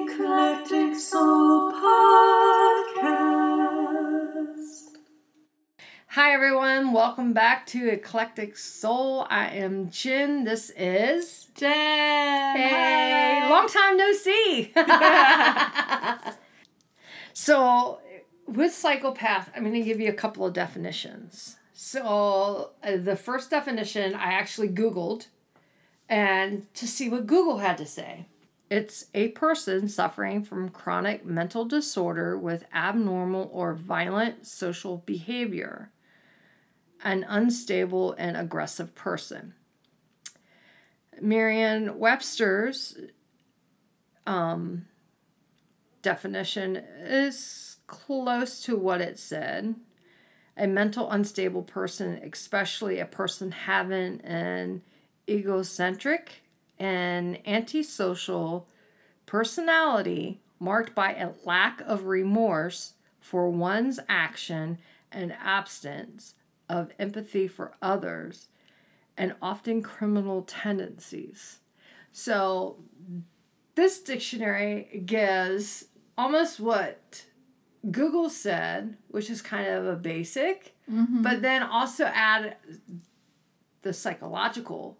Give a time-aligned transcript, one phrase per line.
[0.00, 3.08] Eclectic Soul Podcast.
[6.10, 6.92] Hi, everyone.
[6.92, 9.26] Welcome back to Eclectic Soul.
[9.28, 10.44] I am Jen.
[10.44, 11.48] This is.
[11.56, 12.56] Jen.
[12.56, 14.72] Hey, long time no see.
[17.32, 17.98] so,
[18.46, 21.56] with psychopath, I'm going to give you a couple of definitions.
[21.72, 25.26] So, uh, the first definition I actually Googled
[26.08, 28.26] and to see what Google had to say.
[28.70, 35.90] It's a person suffering from chronic mental disorder with abnormal or violent social behavior,
[37.02, 39.54] an unstable and aggressive person.
[41.20, 42.98] Merriam Webster's
[44.26, 44.86] um,
[46.02, 49.74] definition is close to what it said.
[50.56, 54.82] A mental unstable person, especially a person having an
[55.28, 56.42] egocentric
[56.78, 58.68] and antisocial
[59.26, 64.78] personality marked by a lack of remorse for one's action
[65.12, 66.34] and absence
[66.68, 68.48] of empathy for others
[69.16, 71.58] and often criminal tendencies.
[72.12, 72.76] So,
[73.74, 77.24] this dictionary gives almost what
[77.90, 81.22] Google said, which is kind of a basic, mm-hmm.
[81.22, 82.56] but then also add
[83.82, 84.96] the psychological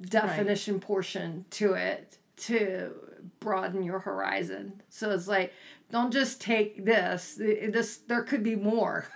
[0.00, 2.92] definition portion to it to
[3.38, 4.82] broaden your horizon.
[4.88, 5.52] So it's like,
[5.90, 7.34] don't just take this.
[7.36, 9.06] This there could be more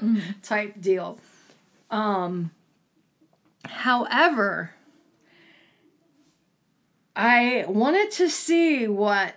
[0.42, 1.18] type deal.
[1.90, 2.50] Um,
[3.64, 4.72] however,
[7.16, 9.34] I wanted to see what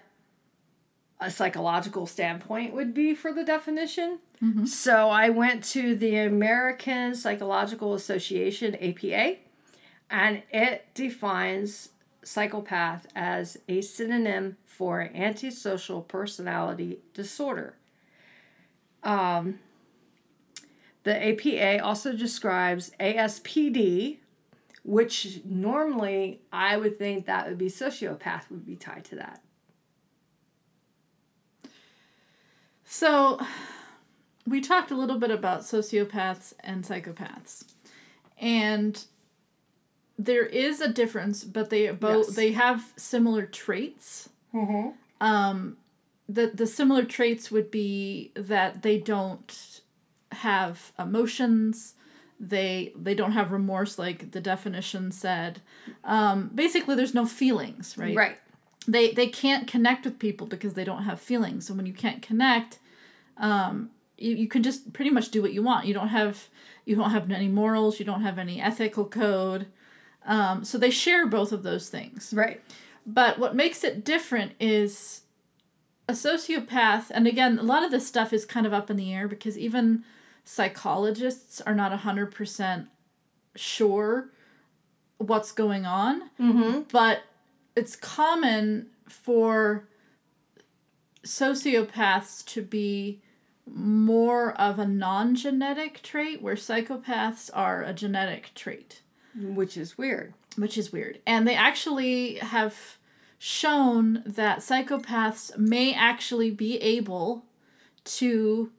[1.20, 4.20] a psychological standpoint would be for the definition.
[4.68, 9.38] So I went to the American Psychological Association, APA,
[10.12, 11.90] and it defines
[12.24, 17.76] psychopath as a synonym for antisocial personality disorder.
[19.02, 19.60] Um,
[21.04, 24.18] the APA also describes ASPD,
[24.84, 29.42] which normally I would think that would be sociopath would be tied to that.
[32.90, 33.40] So,
[34.48, 37.66] we talked a little bit about sociopaths and psychopaths.
[38.40, 39.04] And
[40.18, 42.36] there is a difference, but they both Yes.
[42.36, 44.30] they have similar traits.
[44.54, 44.92] Mm-hmm.
[45.20, 45.78] Um,
[46.30, 49.82] the the similar traits would be that they don't
[50.32, 51.96] have emotions.
[52.40, 55.62] They they don't have remorse, like the definition said.
[56.04, 58.16] Um, basically, there's no feelings, right?
[58.16, 58.38] Right.
[58.88, 61.70] They they can't connect with people because they don't have feelings.
[61.70, 62.80] And when you can't connect
[63.38, 65.86] um you, you can just pretty much do what you want.
[65.86, 66.48] You don't have
[66.86, 68.00] you don't have any morals.
[68.00, 69.68] You don't have any ethical code.
[70.26, 72.34] Um, so they share both of those things.
[72.36, 72.62] Right.
[73.06, 75.22] but what makes it different is
[76.10, 79.14] a sociopath and again a lot of this stuff is kind of up in the
[79.14, 80.04] air because even
[80.44, 82.88] psychologists are not 100%
[83.56, 84.30] sure
[85.18, 86.30] what's going on.
[86.40, 86.82] Mm-hmm.
[86.92, 87.22] but
[87.78, 89.88] it's common for
[91.24, 93.22] sociopaths to be
[93.66, 99.02] more of a non-genetic trait where psychopaths are a genetic trait
[99.36, 100.34] Which is weird.
[100.58, 102.98] which is weird and they actually have
[103.38, 107.46] shown that psychopaths may actually be able
[108.06, 108.72] to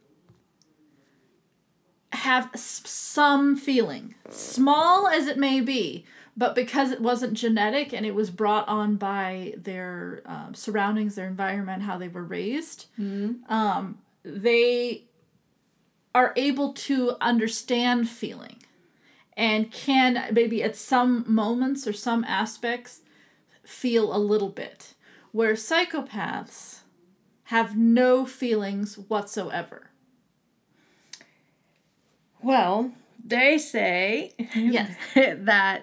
[2.12, 6.04] have some feeling small as it may be
[6.38, 11.26] but because it wasn't genetic and it was brought on by their um, surroundings their
[11.26, 12.86] environment how they were raised
[13.48, 15.04] um, they
[16.14, 18.56] are able to understand feeling
[19.36, 23.00] and can maybe at some moments or some aspects
[23.64, 24.94] feel a little bit
[25.32, 26.80] where psychopaths
[27.44, 29.90] have no feelings whatsoever
[32.42, 32.92] Well,
[33.24, 34.96] they say Yes.
[35.14, 35.82] that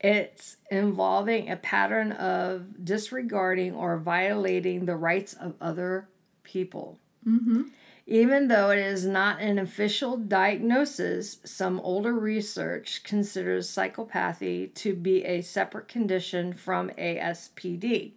[0.00, 6.08] it's involving a pattern of disregarding or violating the rights of other
[6.42, 6.98] people.
[7.26, 7.62] mm-hmm.
[8.08, 15.24] Even though it is not an official diagnosis, some older research considers psychopathy to be
[15.24, 18.12] a separate condition from ASPD.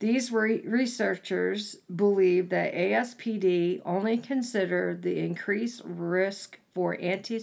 [0.00, 7.40] These re- researchers believe that ASPD only considered the increased risk for anti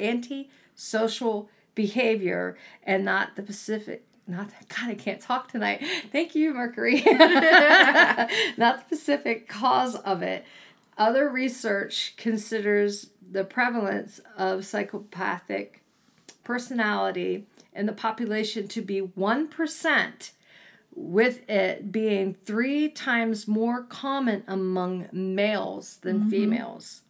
[0.00, 5.84] antisocial behavior and not the specific not God, I can't talk tonight.
[6.10, 7.02] Thank you, Mercury.
[7.04, 10.46] not the specific cause of it.
[10.96, 15.82] Other research considers the prevalence of psychopathic
[16.42, 20.30] personality in the population to be 1%,
[20.94, 26.30] with it being three times more common among males than mm-hmm.
[26.30, 27.02] females.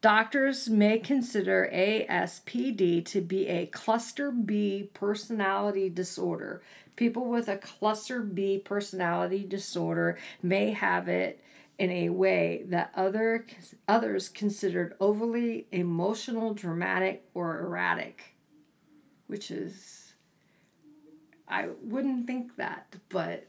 [0.00, 6.62] Doctors may consider ASPD to be a cluster B personality disorder.
[6.96, 11.44] People with a cluster B personality disorder may have it
[11.78, 13.46] in a way that other
[13.86, 18.36] others considered overly emotional, dramatic, or erratic,
[19.26, 20.14] which is
[21.46, 23.48] I wouldn't think that, but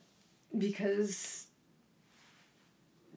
[0.58, 1.48] because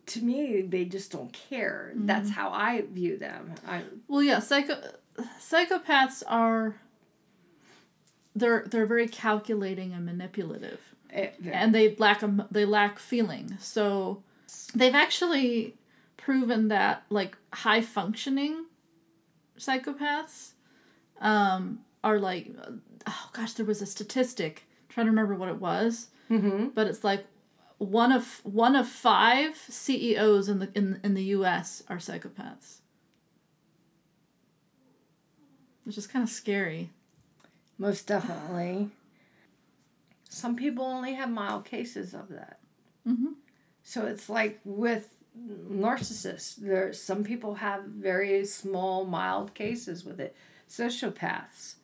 [0.07, 1.93] to me they just don't care.
[1.95, 3.55] That's how I view them.
[3.67, 4.77] I Well, yeah, psycho
[5.41, 6.77] psychopaths are
[8.35, 10.81] they're they're very calculating and manipulative,
[11.11, 13.57] it, and they lack em- they lack feeling.
[13.61, 14.23] So
[14.75, 15.75] they've actually
[16.17, 18.67] proven that like high functioning
[19.59, 20.53] psychopaths
[21.21, 22.51] um, are like
[23.07, 24.65] oh gosh, there was a statistic.
[24.89, 26.69] I'm trying to remember what it was, mm-hmm.
[26.69, 27.27] but it's like
[27.79, 31.83] one of one of five CEOs in the in in the U.S.
[31.89, 32.79] are psychopaths.
[35.85, 36.91] Which is kind of scary.
[37.77, 38.89] most definitely.
[40.29, 42.59] Some people only have mild cases of that.
[43.07, 43.35] Mhm.
[43.83, 50.35] So it's like with narcissists, there some people have very small, mild cases with it.
[50.69, 51.75] Sociopaths,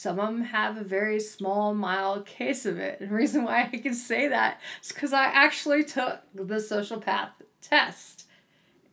[0.00, 3.02] some of them have a very small, mild case of it.
[3.02, 7.28] And the reason why I can say that is because I actually took the sociopath
[7.60, 8.26] test,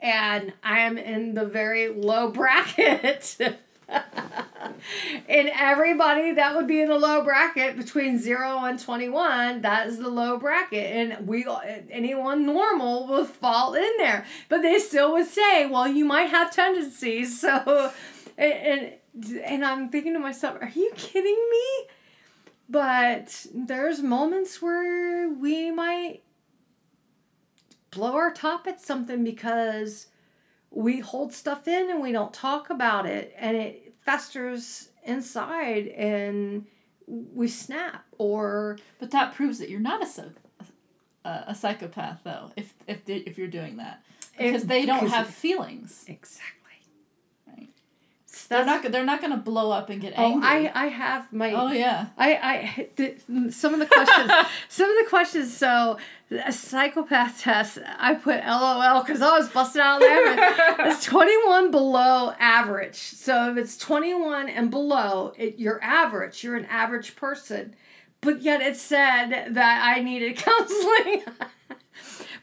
[0.02, 3.38] and I am in the very low bracket.
[3.90, 9.98] and everybody that would be in the low bracket between 0 and 21 that is
[9.98, 11.48] the low bracket and we
[11.90, 16.54] anyone normal will fall in there but they still would say well you might have
[16.54, 17.94] tendencies so
[18.38, 18.94] and and
[19.64, 21.88] i'm thinking to myself are you kidding me
[22.70, 26.22] but there's moments where we might
[27.92, 30.08] blow our top at something because
[30.70, 36.66] we hold stuff in and we don't talk about it and it festers inside and
[37.08, 40.32] we snap or But that proves that you're not a so,
[41.24, 42.52] a, a psychopath, though.
[42.56, 44.04] If if if you're doing that,
[44.38, 46.04] because they don't have feelings.
[46.08, 46.57] exactly
[48.50, 50.42] They're not they're not gonna blow up and get angry.
[50.44, 52.08] oh i i have my oh yeah.
[52.18, 54.32] I, I the, some of the questions
[54.70, 55.98] some of the questions so
[56.32, 60.86] a psychopath test I put LOL because I was busting out laughing.
[60.92, 66.66] it's 21 below average so if it's 21 and below it, you're average you're an
[66.66, 67.76] average person
[68.22, 71.24] but yet it said that I needed counseling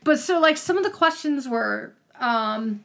[0.03, 2.85] but so like some of the questions were um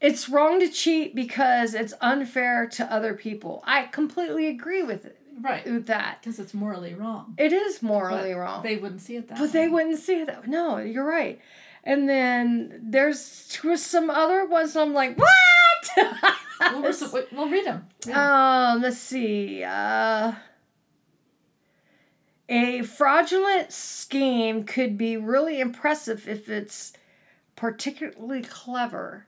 [0.00, 3.62] it's wrong to cheat because it's unfair to other people.
[3.66, 5.64] I completely agree with it, Right.
[5.64, 6.18] with that.
[6.20, 7.34] Because it's morally wrong.
[7.38, 8.62] It is morally But wrong.
[8.62, 9.34] They wouldn't see it that.
[9.38, 9.40] Way.
[9.46, 10.48] But they wouldn't see it that way.
[10.48, 11.40] No, you're right.
[11.84, 16.14] And then there's was some other ones I'm like, what?
[16.82, 17.86] We're, so- we'll read them.
[18.14, 19.64] Um, let's see.
[19.64, 20.32] Uh,
[22.48, 26.92] a fraudulent scheme could be really impressive if it's
[27.56, 29.26] particularly clever.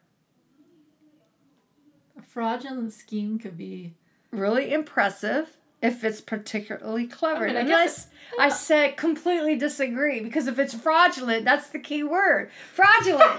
[2.33, 3.93] Fraudulent scheme could be.
[4.31, 5.51] Really impressive
[5.83, 7.45] if it's particularly clever.
[7.45, 8.07] I mean, I guess
[8.39, 12.51] I, I said completely disagree because if it's fraudulent, that's the key word.
[12.73, 13.21] Fraudulent.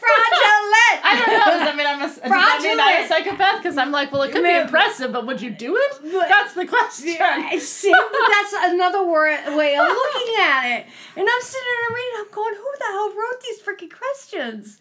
[0.00, 0.96] fraudulent.
[1.02, 1.32] I don't
[1.64, 1.70] know.
[1.70, 2.36] I mean, I'm a, does that mean
[2.76, 3.08] I'm a Fraudulent.
[3.08, 3.62] psychopath?
[3.62, 5.98] Because I'm like, well, it could be impressive, but would you do it?
[6.02, 7.16] But- That's the question.
[7.20, 10.86] I see, but that's another word, way of looking at it.
[11.16, 14.80] And I'm sitting there reading, I'm going, who the hell wrote these freaking questions?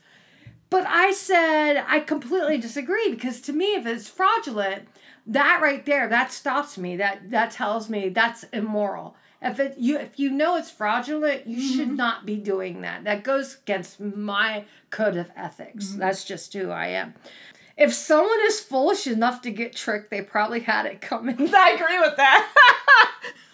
[0.70, 4.88] But I said I completely disagree because to me, if it's fraudulent,
[5.26, 6.96] that right there, that stops me.
[6.98, 9.16] That that tells me that's immoral.
[9.42, 11.96] If it you if you know it's fraudulent, you should mm-hmm.
[11.96, 13.04] not be doing that.
[13.04, 15.88] That goes against my code of ethics.
[15.88, 16.00] Mm-hmm.
[16.00, 17.16] That's just who I am.
[17.78, 21.36] If someone is foolish enough to get tricked, they probably had it coming.
[21.56, 22.52] I agree with that.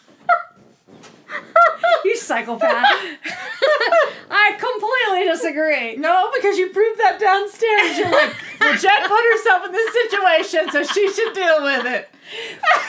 [2.06, 2.86] you psychopath.
[4.30, 5.96] I completely disagree.
[5.98, 7.98] no, because you proved that downstairs.
[7.98, 12.10] You're like, well, Jen put herself in this situation, so she should deal with it.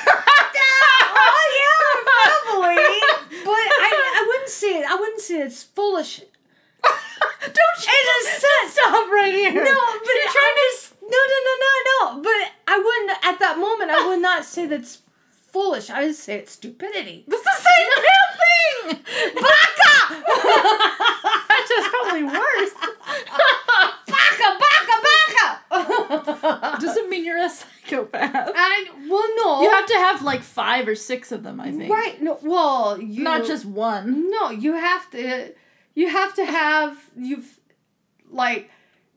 [0.07, 2.83] oh yeah, probably.
[3.45, 4.87] But I, I wouldn't say it.
[4.91, 6.23] I wouldn't say it's foolish.
[6.83, 8.73] Don't you In a sense.
[8.73, 9.53] stop right here?
[9.53, 11.73] No, but You're trying I just no, no, no, no,
[12.17, 12.23] no.
[12.23, 13.91] But I wouldn't at that moment.
[13.91, 15.03] I would not say that's
[15.53, 15.91] foolish.
[15.91, 17.25] I would say it's stupidity.
[17.27, 18.26] It's the same damn
[18.87, 19.93] Baka,
[21.49, 22.73] That's just probably worse.
[24.07, 24.95] baka, baka,
[25.71, 26.79] baka.
[26.81, 28.51] Doesn't mean you're a psychopath.
[28.55, 29.63] I well no.
[29.63, 31.93] You have to have like five or six of them, I think.
[31.93, 32.21] right.
[32.23, 32.39] No.
[32.43, 34.31] Well, you Not just one.
[34.31, 35.53] No, you have to.
[35.95, 37.59] You have to have you've
[38.31, 38.71] like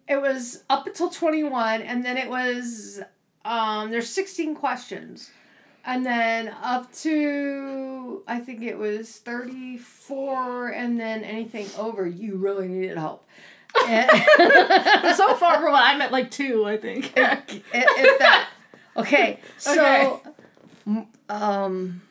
[0.08, 3.01] it was up until twenty one, and then it was
[3.46, 5.29] um there's sixteen questions,
[5.86, 12.36] and then up to I think it was thirty four, and then anything over you
[12.38, 13.27] really needed help.
[13.88, 14.09] And-
[15.15, 17.13] so far from what I'm at like two, I think.
[17.15, 17.43] if,
[17.74, 18.50] if that.
[18.98, 20.21] Okay, so
[20.88, 21.05] Okay.
[21.29, 22.01] um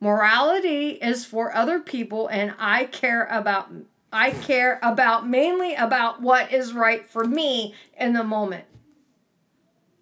[0.00, 3.70] morality is for other people and I care about
[4.12, 8.64] I care about mainly about what is right for me in the moment.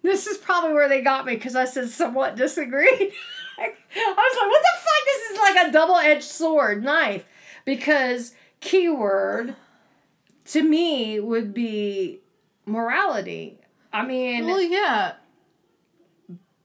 [0.03, 2.87] This is probably where they got me because I said somewhat disagree.
[3.57, 5.05] I was like, what the fuck?
[5.05, 7.25] This is like a double edged sword knife.
[7.65, 9.55] Because keyword
[10.45, 12.19] to me would be
[12.65, 13.59] morality.
[13.91, 15.13] I mean, well, yeah.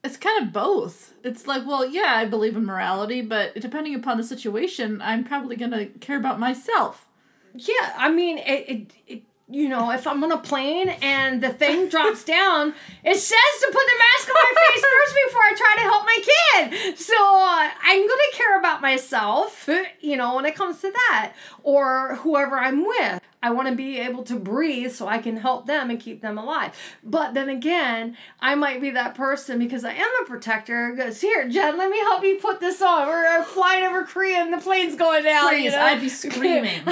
[0.03, 1.13] It's kind of both.
[1.23, 5.55] It's like, well, yeah, I believe in morality, but depending upon the situation, I'm probably
[5.55, 7.07] going to care about myself.
[7.53, 11.49] yeah, I mean, it, it, it, you know, if I'm on a plane and the
[11.49, 15.53] thing drops down, it says to put the mask on my face first before I
[15.55, 16.97] try to help my kid.
[16.99, 19.67] So uh, I'm going to care about myself,
[20.01, 23.21] you know, when it comes to that, or whoever I'm with.
[23.41, 26.37] I want to be able to breathe so I can help them and keep them
[26.37, 26.73] alive.
[27.03, 30.93] But then again, I might be that person because I am a protector.
[30.93, 31.77] Goes here, Jen.
[31.77, 33.07] Let me help you put this on.
[33.07, 35.61] We're uh, flying over Korea and the plane's going down.
[35.61, 35.79] you know?
[35.79, 36.81] I'd be screaming.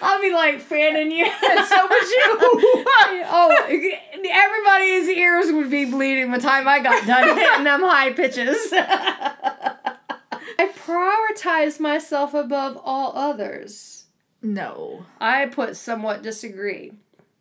[0.00, 2.38] I'll be like fanning you, and so would you.
[3.26, 3.56] oh,
[4.30, 8.72] everybody's ears would be bleeding by the time I got done hitting them high pitches.
[8.72, 14.01] I prioritize myself above all others.
[14.42, 15.04] No.
[15.20, 16.92] I put somewhat disagree.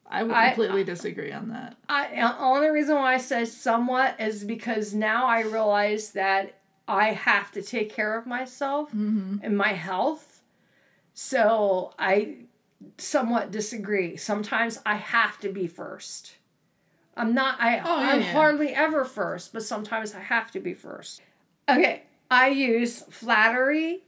[0.09, 1.77] I would I- completely disagree on that.
[1.89, 6.55] I only reason why I say somewhat is because now I realize that
[6.87, 9.37] I have to take care of myself Mm-hmm.
[9.43, 10.41] and my health.
[11.13, 12.35] So I
[12.97, 14.17] somewhat disagree.
[14.17, 16.35] Sometimes I have to be first.
[17.15, 18.31] I'm not I Oh, yeah, I'm yeah.
[18.31, 21.21] hardly ever first, but sometimes I have to be first.
[21.69, 24.03] Okay, I use flattery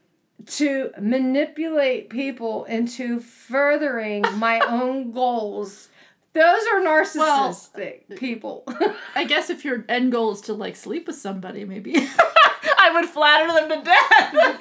[0.46, 5.90] to manipulate people into furthering my own goals.
[6.34, 8.66] Those are narcissistic uh, people.
[9.16, 11.96] I guess if your end goal is to like sleep with somebody, maybe
[12.80, 14.34] I would flatter them to death.
[14.34, 14.60] like,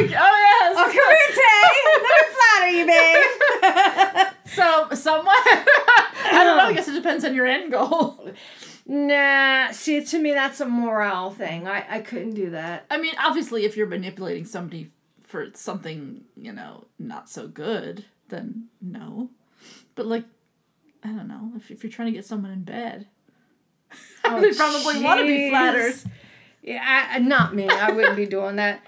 [0.00, 0.74] oh yes.
[0.76, 1.64] oh, come here, Tay.
[2.02, 4.34] Let me flatter you, babe.
[4.54, 5.42] So somewhat.
[5.46, 6.64] I don't know.
[6.64, 8.30] I guess it depends on your end goal.
[8.86, 11.66] Nah, see, to me, that's a morale thing.
[11.66, 12.84] I, I couldn't do that.
[12.90, 14.90] I mean, obviously, if you're manipulating somebody
[15.34, 19.30] for something you know not so good, then no.
[19.96, 20.22] But like,
[21.02, 21.50] I don't know.
[21.56, 23.08] If if you're trying to get someone in bed,
[24.24, 25.96] oh, they probably want to be flattered.
[26.66, 27.68] Yeah, I, not me.
[27.68, 28.80] I wouldn't be doing that.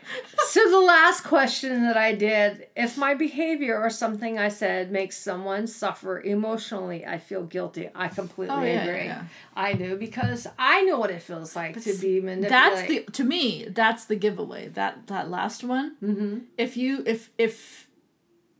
[0.47, 5.18] So the last question that I did, if my behavior or something I said makes
[5.18, 7.90] someone suffer emotionally, I feel guilty.
[7.95, 9.04] I completely Oh, yeah, agree.
[9.04, 9.25] yeah.
[9.54, 12.50] I do because I know what it feels like to be manipulated.
[12.50, 13.66] That's the to me.
[13.68, 14.68] That's the giveaway.
[14.68, 15.97] That that last one.
[16.00, 17.88] hmm If you if if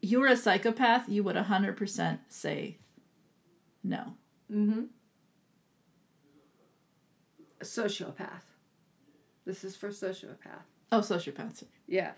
[0.03, 2.77] you were a psychopath, you would hundred percent say
[3.83, 4.13] no.
[7.63, 8.43] A sociopath.
[9.47, 10.65] This is for sociopath.
[10.93, 11.65] Oh, sociopaths.
[11.87, 12.11] Yeah.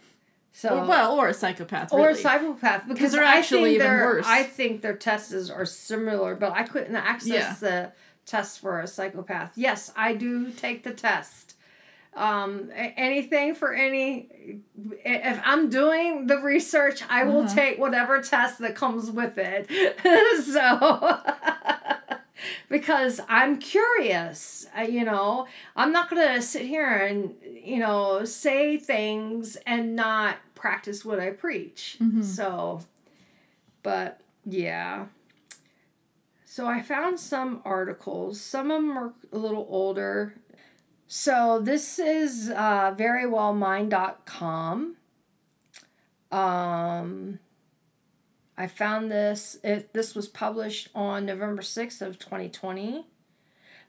[0.53, 1.93] So Or, well, or a psychopath.
[1.93, 4.27] or a psychopath because they're actually even their- worse.
[4.27, 7.55] I think their tests are similar, but I couldn't access Yeah.
[7.61, 7.93] the
[8.27, 9.53] test for a psychopath.
[9.57, 11.55] Yes, I do take the test.
[12.15, 14.29] Um, anything for any.
[15.05, 17.55] If I'm doing the research, I will Uh-huh.
[17.55, 19.69] take whatever test that comes with it.
[20.45, 21.19] so.
[22.69, 25.47] because I'm curious, you know,
[25.77, 31.31] I'm not gonna sit here and you know say things and not practice what I
[31.31, 31.97] preach.
[32.01, 32.25] Mhm.
[32.25, 32.81] So,
[33.83, 35.07] but yeah.
[36.45, 38.41] So I found some articles.
[38.41, 40.35] Some of them are a little older.
[41.07, 44.97] So this is uh, verywellmind.com.
[46.31, 47.39] Um,
[48.59, 49.57] I found this.
[49.63, 53.07] It, this was published on November 6th of 2020.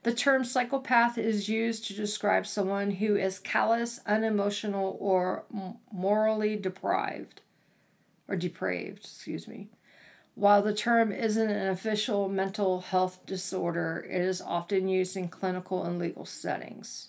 [0.04, 5.44] The term psychopath is used to describe someone who is callous, unemotional, or
[5.92, 7.42] morally deprived,
[8.28, 9.68] or depraved, excuse me.
[10.36, 15.82] While the term isn't an official mental health disorder, it is often used in clinical
[15.84, 17.08] and legal settings.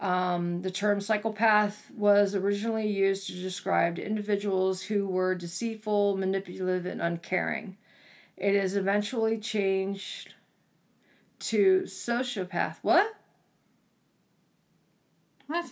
[0.00, 7.02] Um, the term psychopath was originally used to describe individuals who were deceitful, manipulative, and
[7.02, 7.76] uncaring.
[8.38, 10.34] It is eventually changed
[11.40, 12.78] to sociopath.
[12.80, 13.14] What?
[15.46, 15.66] What?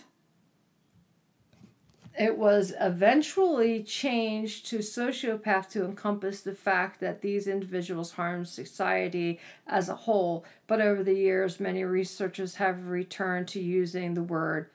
[2.19, 9.39] It was eventually changed to sociopath to encompass the fact that these individuals harm society
[9.65, 14.69] as a whole, but over the years, many researchers have returned to using the word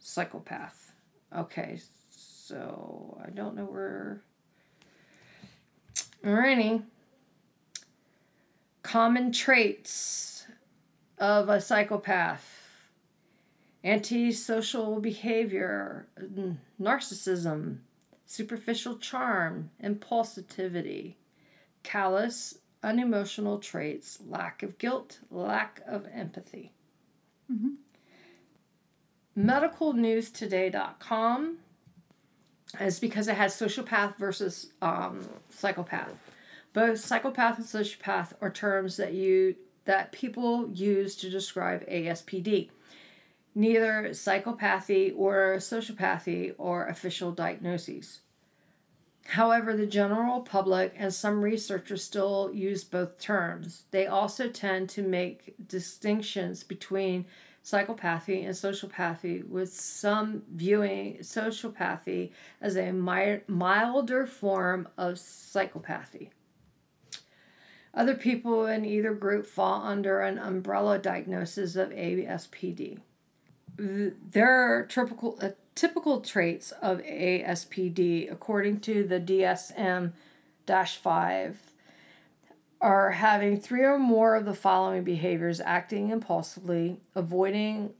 [0.00, 0.92] psychopath.
[1.32, 1.78] Okay,
[2.10, 4.20] so I don't know where.
[6.24, 6.82] Alrighty.
[8.82, 10.46] Common traits
[11.16, 12.51] of a psychopath
[13.84, 16.06] antisocial behavior,
[16.80, 17.78] narcissism,
[18.26, 21.14] superficial charm, impulsivity,
[21.82, 26.72] callous, unemotional traits, lack of guilt, lack of empathy.
[27.52, 27.74] Mm-hmm.
[29.38, 31.58] MedicalNewsToday.com
[32.80, 36.14] is because it has sociopath versus um, psychopath.
[36.72, 42.70] Both psychopath and sociopath are terms that you that people use to describe ASPD
[43.54, 48.20] neither psychopathy or sociopathy or official diagnoses.
[49.26, 53.84] However, the general public and some researchers still use both terms.
[53.90, 57.26] They also tend to make distinctions between
[57.64, 66.30] psychopathy and sociopathy, with some viewing sociopathy as a milder form of psychopathy.
[67.94, 72.98] Other people in either group fall under an umbrella diagnosis of ASPD
[73.76, 80.12] there are typical uh, typical traits of ASPD according to the DSM
[80.66, 81.58] 5
[82.80, 87.92] are having three or more of the following behaviors acting impulsively, avoiding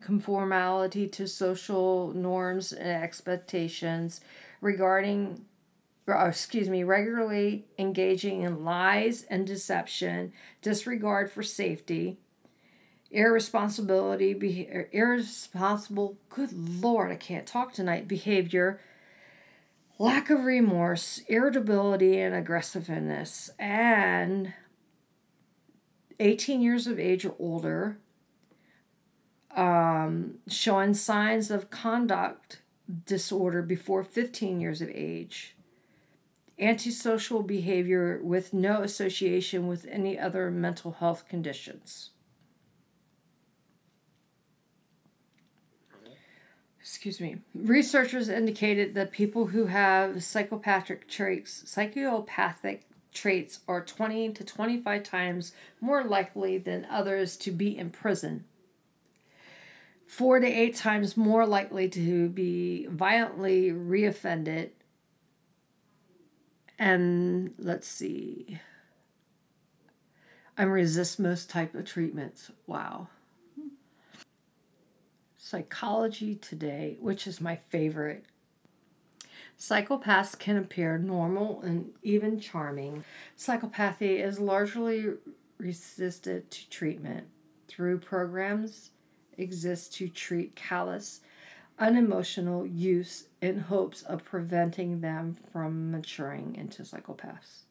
[0.00, 4.20] conformality to social norms and expectations
[4.60, 5.44] regarding
[6.06, 12.18] or excuse me, regularly engaging in lies and deception, disregard for safety,
[13.12, 18.80] irresponsibility, be, irresponsible, good lord, I can't talk tonight, behavior,
[19.98, 24.54] lack of remorse, irritability, and aggressiveness, and
[26.18, 27.98] 18 years of age or older,
[29.54, 32.62] um, showing signs of conduct
[33.04, 35.54] disorder before 15 years of age,
[36.58, 42.10] antisocial behavior with no association with any other mental health conditions.
[47.04, 54.44] Excuse me, researchers indicated that people who have psychopathic traits, psychopathic traits are 20 to
[54.44, 58.44] 25 times more likely than others to be in prison.
[60.06, 64.70] Four to eight times more likely to be violently reoffended.
[66.78, 68.60] And let's see.
[70.56, 72.52] And resist most type of treatments.
[72.68, 73.08] Wow.
[75.52, 78.24] Psychology Today, which is my favorite.
[79.60, 83.04] Psychopaths can appear normal and even charming.
[83.36, 85.12] Psychopathy is largely
[85.58, 87.26] resistant to treatment
[87.68, 88.92] through programs
[89.36, 91.20] exist to treat callous,
[91.78, 97.64] unemotional use in hopes of preventing them from maturing into psychopaths.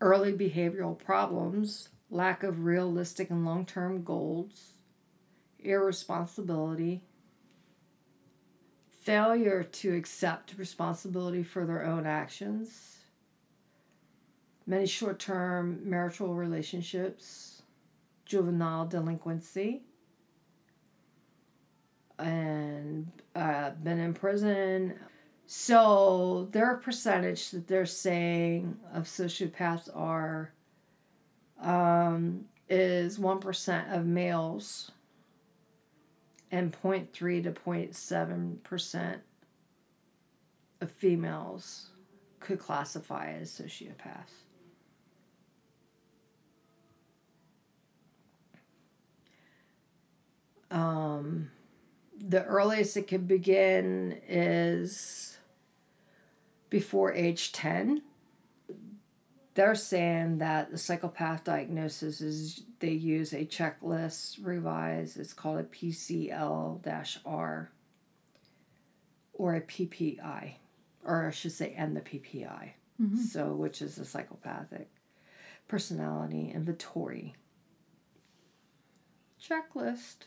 [0.00, 4.77] Early behavioral problems, lack of realistic and long term goals,
[5.58, 7.02] irresponsibility,
[8.90, 12.98] failure to accept responsibility for their own actions,
[14.66, 17.62] many short term marital relationships,
[18.24, 19.82] juvenile delinquency,
[22.18, 24.94] and uh, been in prison.
[25.46, 30.52] So their percentage that they're saying of sociopaths are
[31.62, 34.90] um, is 1% of males
[36.50, 39.18] and 0.3 to 0.7%
[40.80, 41.90] of females
[42.40, 44.44] could classify as sociopaths.
[50.70, 51.50] Um,
[52.18, 55.38] the earliest it could begin is
[56.70, 58.02] before age 10
[59.58, 65.64] they're saying that the psychopath diagnosis is they use a checklist revise it's called a
[65.64, 66.80] pcl-r
[69.32, 70.52] or a ppi
[71.04, 72.70] or i should say and the ppi
[73.02, 73.16] mm-hmm.
[73.16, 74.88] so which is a psychopathic
[75.66, 77.34] personality inventory.
[79.42, 80.26] Checklist.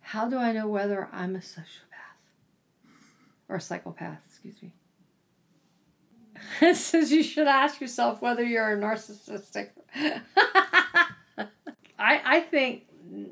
[0.00, 2.20] How do i know whether i'm a sociopath?
[3.48, 4.74] Or a psychopath excuse me
[6.60, 9.70] It says you should ask yourself whether you're a narcissistic.
[9.96, 11.46] I
[11.98, 12.84] I think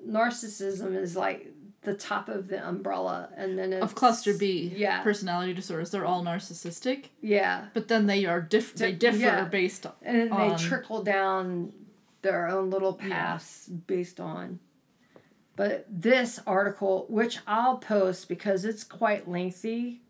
[0.06, 5.02] narcissism is like the top of the umbrella, and then it's, Of cluster B, Yeah.
[5.02, 9.44] personality disorders, they're all narcissistic, Yeah, but then they are diff- they Di- differ yeah.
[9.44, 9.92] based on.
[10.02, 11.72] and then they trickle down
[12.22, 13.08] their own little Yeah.
[13.08, 14.58] paths based on.
[15.54, 20.02] But this article, which I'll post because it's quite lengthy,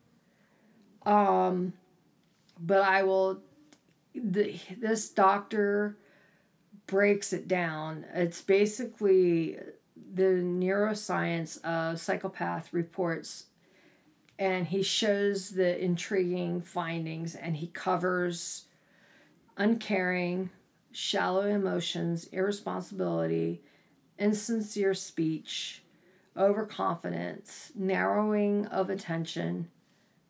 [1.05, 1.75] um,
[2.59, 3.43] but I will.
[4.15, 5.97] The, this doctor
[6.87, 8.05] breaks it down.
[8.15, 9.59] It's basically
[10.15, 13.47] the neuroscience of psychopath reports,
[14.39, 18.65] and he shows the intriguing findings, and he covers
[19.57, 20.51] uncaring,
[20.93, 23.63] shallow emotions, irresponsibility,
[24.19, 25.83] insincere speech,
[26.37, 29.69] overconfidence, narrowing of attention,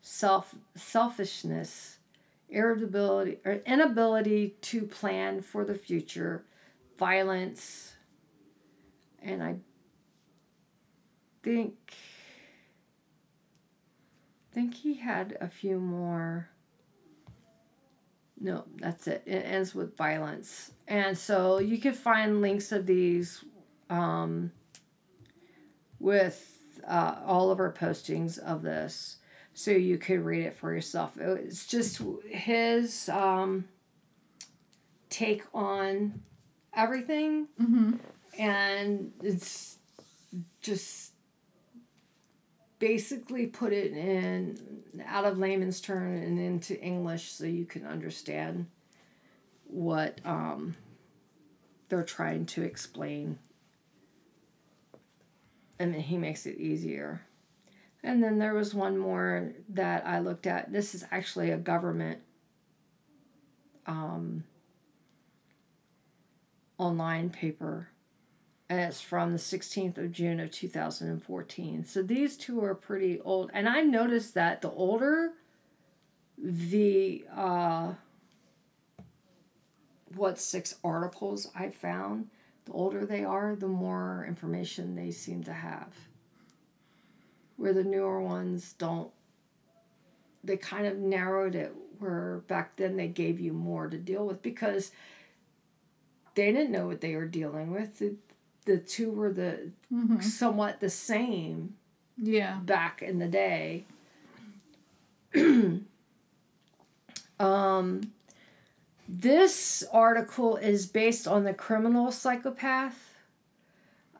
[0.02, 1.97] self selfishness,
[2.48, 6.44] irritability or inability to plan for the future,
[6.98, 7.94] violence,
[9.22, 9.56] and I
[11.42, 11.74] think
[14.52, 16.48] think he had a few more
[18.40, 19.22] no, that's it.
[19.26, 20.70] It ends with violence.
[20.86, 23.44] And so you can find links of these
[23.90, 24.52] um,
[25.98, 29.17] with uh, all of our postings of this
[29.58, 31.18] so you could read it for yourself.
[31.18, 33.64] It's just his um,
[35.10, 36.22] take on
[36.72, 37.94] everything, Mm-hmm.
[38.38, 39.78] and it's
[40.60, 41.10] just
[42.78, 48.66] basically put it in out of layman's term and into English so you can understand
[49.64, 50.76] what um,
[51.88, 53.40] they're trying to explain.
[55.80, 57.22] And then he makes it easier.
[58.02, 60.72] And then there was one more that I looked at.
[60.72, 62.20] This is actually a government
[63.86, 64.44] um,
[66.78, 67.88] online paper
[68.68, 71.84] and it's from the 16th of June of 2014.
[71.84, 75.32] So these two are pretty old, and I noticed that the older
[76.40, 77.94] the uh,
[80.14, 82.28] what six articles I found,
[82.64, 85.92] the older they are, the more information they seem to have.
[87.58, 89.10] Where the newer ones don't,
[90.42, 91.74] they kind of narrowed it.
[91.98, 94.92] Where back then they gave you more to deal with because
[96.34, 97.98] they didn't know what they were dealing with.
[97.98, 98.14] The,
[98.64, 100.20] the two were the Mm-hmm.
[100.20, 101.74] somewhat the same
[102.16, 102.58] Yeah.
[102.62, 103.84] back in the day.
[107.40, 108.12] um,
[109.08, 113.07] this article is based on the criminal psychopath.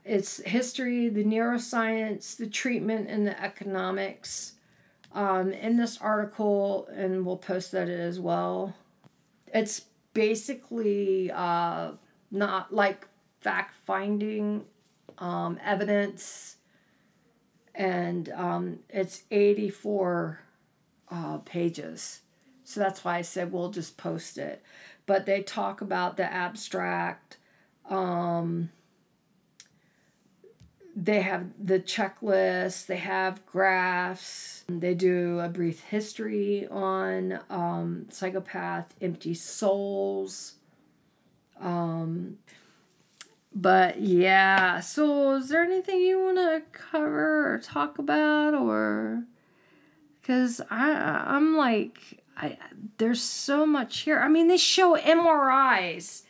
[0.09, 4.55] It's history, the neuroscience, the treatment, and the economics.
[5.13, 8.75] Um, in this article, and we'll post that as well.
[9.55, 11.93] It's basically uh,
[12.31, 13.07] not like
[13.41, 14.65] fact finding
[15.17, 16.57] um, evidence,
[17.75, 20.41] and um, it's 84
[21.11, 22.21] uh, pages.
[22.65, 24.63] So that's why I said we'll just post it.
[25.07, 27.39] But they talk about the abstract.
[27.89, 28.71] Um,
[31.01, 38.95] they have the checklist, they have graphs, they do a brief history on um, psychopath,
[39.01, 40.55] empty souls.
[41.61, 42.39] Um,
[43.55, 49.25] but yeah, so is there anything you want to cover or talk about or
[50.23, 50.91] cuz I
[51.27, 52.59] I'm like I
[52.99, 54.19] there's so much here.
[54.19, 56.23] I mean, they show MRIs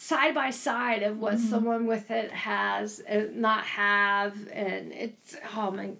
[0.00, 5.70] side by side of what someone with it has and not have and it's oh
[5.70, 5.90] my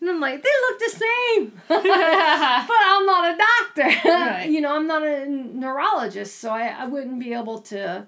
[0.00, 1.52] and I'm like, they look the same.
[1.68, 4.08] but I'm not a doctor.
[4.08, 4.50] Right.
[4.50, 8.06] you know, I'm not a neurologist, so I, I wouldn't be able to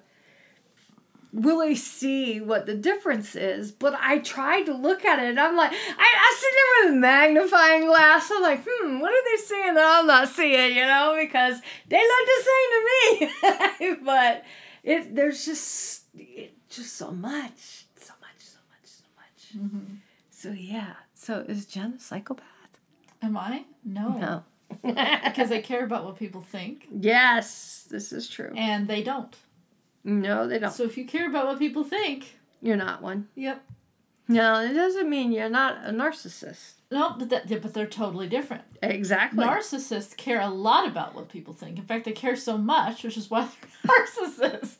[1.32, 3.72] really see what the difference is.
[3.72, 6.98] But I tried to look at it and I'm like, I, I sit there with
[6.98, 8.30] a magnifying glass.
[8.30, 11.16] I'm like, hmm, what are they seeing that I'm not seeing, you know?
[11.18, 13.96] Because they look the same to me.
[14.04, 14.44] but
[14.86, 17.84] it there's just it, just so much.
[17.96, 19.40] So much, so much, so much.
[19.64, 19.94] Mm-hmm.
[20.30, 20.94] So yeah.
[21.14, 22.44] So is Jen a psychopath?
[23.22, 23.64] Am I?
[23.84, 24.08] No.
[24.18, 24.44] No.
[25.24, 28.52] Because I care about what people think, yes, this is true.
[28.56, 29.34] and they don't.
[30.04, 30.72] No, they don't.
[30.72, 33.28] So if you care about what people think, You're not one.
[33.34, 33.62] yep.
[34.28, 36.75] No, it doesn't mean you're not a narcissist.
[36.90, 38.62] No, but that, but they're totally different.
[38.82, 39.44] Exactly.
[39.44, 41.78] Narcissists care a lot about what people think.
[41.78, 43.48] In fact, they care so much, which is why
[43.84, 44.76] they're narcissists.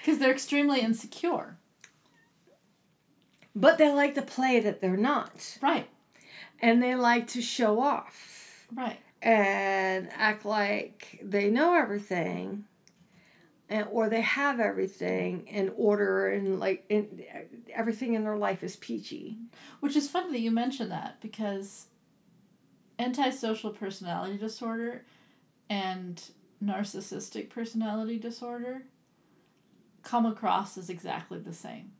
[0.00, 1.56] Because they're extremely insecure.
[3.54, 5.58] but they like to play that they're not.
[5.60, 5.88] Right.
[6.60, 8.66] And they like to show off.
[8.74, 8.98] Right.
[9.20, 12.64] and act like they know everything
[13.72, 17.24] and or they have everything in order and like in,
[17.74, 19.38] everything in their life is peachy
[19.80, 21.86] Which is funny that you mention that because
[22.98, 25.04] antisocial personality disorder
[25.70, 26.22] and
[26.62, 28.82] narcissistic personality disorder
[30.02, 31.92] come across as exactly the same.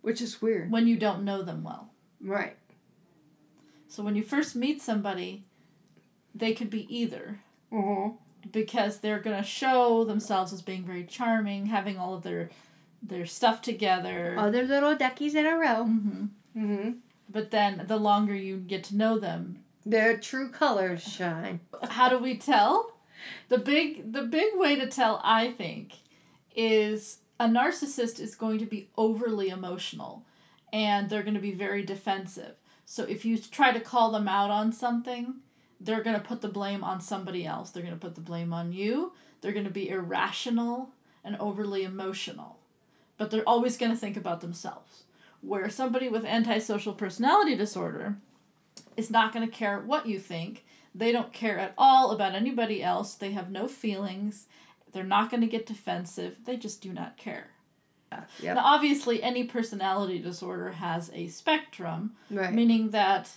[0.00, 0.70] Which is weird.
[0.70, 1.90] When you don't know them well.
[2.20, 2.56] right.
[3.86, 5.44] So when you first meet somebody,
[6.34, 7.38] they could be either.
[7.72, 8.16] Mm-hmm.
[8.52, 12.50] Because they're going to show themselves as being very charming, having all of their
[13.02, 14.34] their stuff together.
[14.38, 16.24] all their little duckies in a row hmm
[16.56, 16.90] mm-hmm.
[17.28, 22.18] But then the longer you get to know them, their true colors shine how do
[22.18, 22.96] we tell?
[23.48, 25.94] The big the big way to tell, I think,
[26.54, 30.24] is a narcissist is going to be overly emotional
[30.72, 32.56] and they're going to be very defensive.
[32.84, 35.36] So if you try to call them out on something,
[35.84, 37.70] they're going to put the blame on somebody else.
[37.70, 39.12] They're going to put the blame on you.
[39.40, 40.90] They're going to be irrational
[41.22, 42.58] and overly emotional.
[43.18, 45.04] But they're always going to think about themselves.
[45.40, 48.16] Where somebody with antisocial personality disorder
[48.96, 50.64] is not going to care what you think.
[50.94, 53.14] They don't care at all about anybody else.
[53.14, 54.46] They have no feelings.
[54.92, 56.36] They're not going to get defensive.
[56.46, 57.50] They just do not care.
[58.40, 58.56] Yep.
[58.56, 63.30] Now, obviously, any personality disorder has a spectrum, right meaning that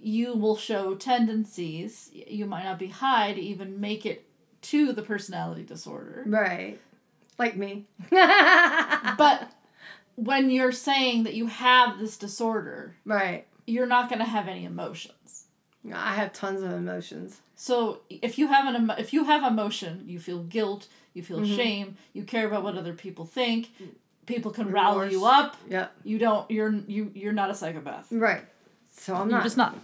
[0.00, 2.10] you will show tendencies.
[2.12, 4.26] You might not be high to even make it
[4.62, 6.22] to the personality disorder.
[6.26, 6.78] right
[7.38, 9.50] like me But
[10.16, 14.64] when you're saying that you have this disorder, right you're not going to have any
[14.64, 15.46] emotions.
[15.92, 20.04] i have tons of emotions So if you have an emo- if you have emotion,
[20.06, 21.56] you feel guilt, you feel Mhm.
[21.56, 23.70] shame, you care about what other people think.
[24.26, 25.56] People can rally you up.
[25.68, 26.50] yep You don't.
[26.50, 27.10] You're you.
[27.14, 28.06] You're not a psychopath.
[28.10, 28.44] right
[28.96, 29.76] so i'm You're just not.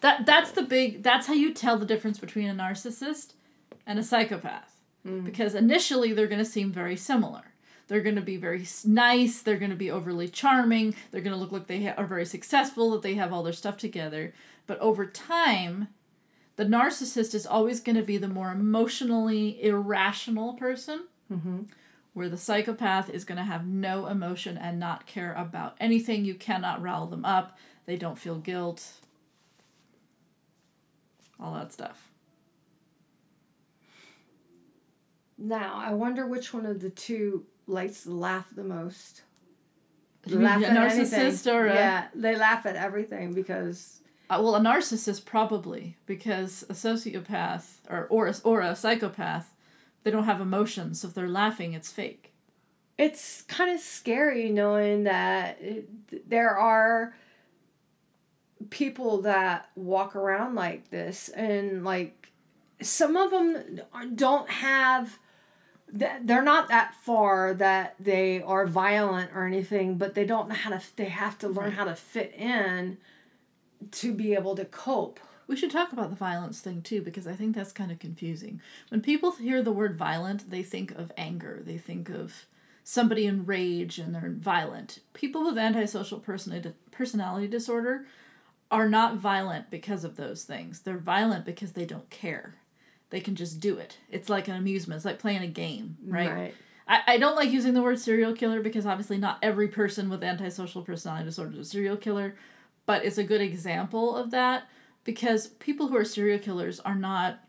[0.00, 1.02] That that's the big.
[1.02, 3.34] That's how you tell the difference between a narcissist
[3.86, 4.80] and a psychopath.
[5.06, 5.24] Mm.
[5.24, 7.42] Because initially they're going to seem very similar.
[7.88, 9.42] They're going to be very nice.
[9.42, 10.94] They're going to be overly charming.
[11.10, 12.90] They're going to look like they ha- are very successful.
[12.92, 14.32] That they have all their stuff together.
[14.66, 15.88] But over time,
[16.56, 21.04] the narcissist is always going to be the more emotionally irrational person.
[21.32, 21.62] mm-hmm.
[22.14, 26.24] Where the psychopath is going to have no emotion and not care about anything.
[26.24, 27.58] You cannot rile them up.
[27.86, 28.84] They don't feel guilt.
[31.40, 32.08] All that stuff.
[35.38, 39.22] Now, I wonder which one of the two likes to laugh the most.
[40.26, 41.52] You mean a narcissist anything.
[41.54, 46.72] or a- yeah, they laugh at everything because Uh, well, a narcissist probably because a
[46.72, 49.54] sociopath or or a, or a psychopath,
[50.02, 51.00] they don't have emotions.
[51.00, 52.32] So if they're laughing, it's fake.
[52.98, 57.14] it's kind of scary knowing that it, there are
[58.70, 62.30] people that walk around like this and like
[62.80, 63.80] some of them
[64.14, 65.18] don't have
[65.92, 70.54] that they're not that far that they are violent or anything but they don't know
[70.54, 72.98] how to they have to learn how to fit in
[73.90, 77.34] to be able to cope We should talk about the violence thing too because I
[77.34, 78.60] think that's kind of confusing.
[78.88, 81.62] When people hear the word violent, they think of anger.
[81.64, 82.46] They think of
[82.82, 85.00] somebody in rage and they're violent.
[85.12, 86.18] People with antisocial
[86.90, 88.06] personality disorder
[88.70, 90.80] are not violent because of those things.
[90.80, 92.56] They're violent because they don't care.
[93.10, 93.98] They can just do it.
[94.10, 94.96] It's like an amusement.
[94.96, 96.28] It's like playing a game, right?
[96.88, 100.24] I, I don't like using the word serial killer because obviously not every person with
[100.24, 102.36] antisocial personality disorder is a serial killer,
[102.84, 104.64] but it's a good example of that
[105.04, 107.40] because people who are serial killers are not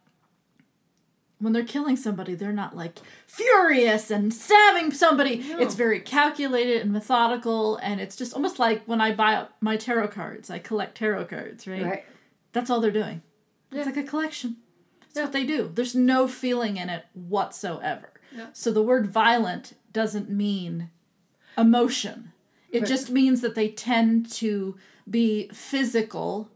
[1.40, 5.60] when they're killing somebody they're not like furious and stabbing somebody No.
[5.60, 9.78] it's very calculated and methodical and it's just almost like when i buy up my
[9.78, 12.06] tarot cards i collect tarot cards right, right
[12.54, 13.22] that's all they're doing
[13.72, 13.80] Yeah.
[13.80, 14.58] it's like a collection
[15.02, 15.24] that's Yeah.
[15.24, 18.48] what they do there's no feeling in it whatsoever Yeah.
[18.54, 20.90] so the word violent doesn't mean
[21.58, 22.32] emotion
[22.72, 22.88] it Right.
[22.88, 24.76] just means that they tend to
[25.10, 26.50] be physical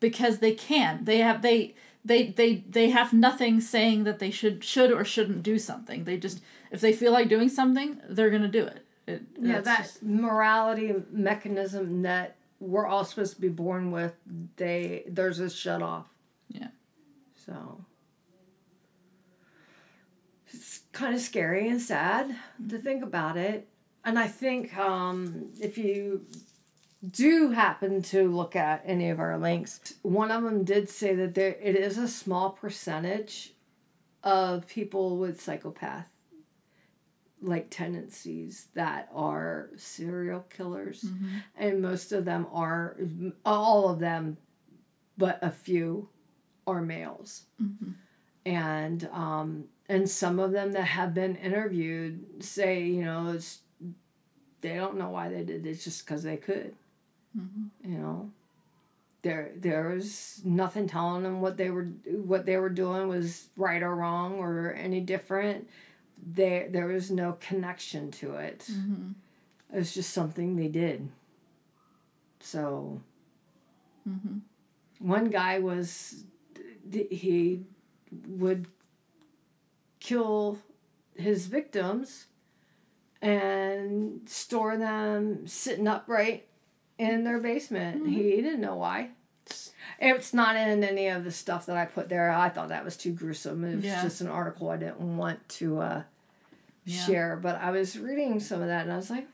[0.00, 4.64] because they can they have they they they they have nothing saying that they should
[4.64, 6.04] should or shouldn't do something.
[6.04, 9.82] They just if they feel like doing something they're gonna do it, it yeah that
[9.82, 14.14] just- morality mechanism that we're all supposed to be born with
[14.56, 16.06] they there's a shut off.
[16.48, 16.68] Yeah.
[17.34, 17.84] so.
[20.52, 22.34] It's kind of scary and sad
[22.68, 23.68] to think about it.
[24.04, 26.24] And i think um, if you
[27.08, 31.34] do happen to look at any of our links one of them did say that
[31.34, 33.54] there it is a small percentage
[34.22, 36.08] of people with psychopath
[37.42, 41.42] like tendencies that are serial killers Mhm.
[41.56, 42.98] and most of them are
[43.46, 44.36] all of them
[45.16, 46.08] but a few
[46.66, 47.44] are males.
[48.46, 53.60] And um, and some of them that have been interviewed say, you know, it's
[54.62, 56.74] they don't know why they did it, it's just because they could.
[57.36, 57.92] Mm-hmm.
[57.92, 58.30] You know,
[59.22, 63.82] there there was nothing telling them what they were what they were doing was right
[63.82, 65.68] or wrong or any different.
[66.34, 68.66] There there was no connection to it.
[68.70, 69.10] Mm-hmm.
[69.72, 71.08] It was just something they did.
[72.40, 73.00] So
[74.08, 74.38] mm-hmm.
[74.98, 76.24] one guy was
[76.90, 77.62] he
[78.26, 78.66] would
[80.00, 80.58] kill
[81.14, 82.26] his victims
[83.22, 86.46] and store them sitting upright
[87.00, 88.02] in their basement.
[88.02, 88.12] Mm-hmm.
[88.12, 89.10] He didn't know why.
[89.98, 92.30] It's not in any of the stuff that I put there.
[92.30, 93.64] I thought that was too gruesome.
[93.64, 94.02] It was Yeah.
[94.02, 96.02] just an article I didn't want to uh,
[96.84, 97.00] Yeah.
[97.02, 97.36] share.
[97.36, 99.26] But I was reading some of that and I was like,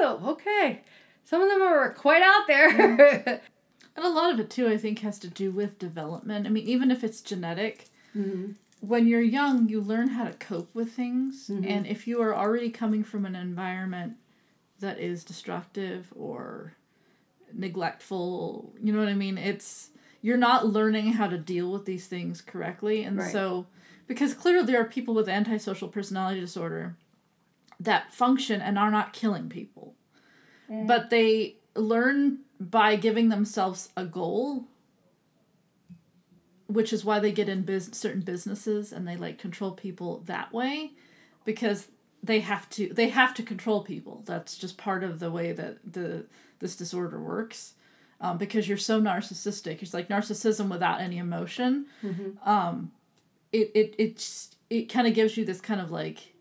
[0.00, 0.80] yeah, okay.
[1.24, 3.42] Some of them are quite out there.
[3.96, 6.46] And a lot of it too, I think, has to do with development.
[6.46, 8.52] I mean, even if it's genetic, mm-hmm.
[8.78, 11.48] when you're young, you learn how to cope with things.
[11.50, 11.64] Mm-hmm.
[11.68, 14.12] And if you are already coming from an environment
[14.78, 16.74] that is destructive or
[17.58, 19.36] neglectful, you know what I mean?
[19.36, 19.90] It's
[20.20, 23.04] you're not learning how to deal with these things correctly.
[23.04, 23.30] And Right.
[23.30, 23.66] so,
[24.06, 26.96] because clearly there are people with antisocial personality disorder
[27.78, 29.94] that function and are not killing people
[30.68, 30.86] mm.
[30.86, 34.66] but they learn by giving themselves a goal
[36.66, 40.52] which is why they get in bus- certain businesses and they like control people that
[40.52, 40.90] way
[41.44, 41.88] because
[42.22, 45.78] they have to they have to control people that's just part of the way that
[45.84, 46.26] the
[46.60, 47.74] this disorder works
[48.20, 51.86] um, because you're so narcissistic it's like narcissism without any emotion
[52.44, 52.90] um,
[53.52, 56.34] it it it's it kind of gives you this kind of like